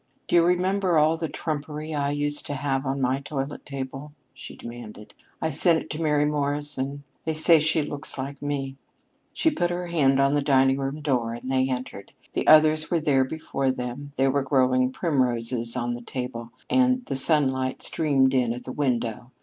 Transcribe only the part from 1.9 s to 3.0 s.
I used to have